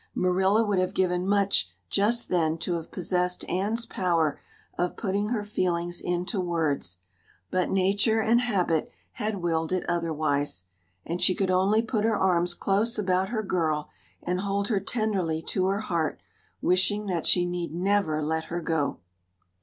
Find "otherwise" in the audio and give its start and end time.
9.87-10.65